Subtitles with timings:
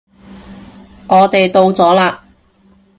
[1.07, 2.17] 我哋到咗喇